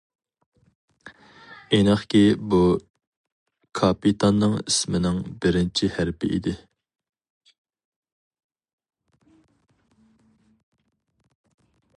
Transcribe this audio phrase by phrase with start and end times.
[1.77, 2.21] ئېنىقكى
[2.53, 2.61] بۇ
[3.81, 6.57] كاپىتاننىڭ ئىسمىنىڭ بىرىنچى ھەرپى ئىدى.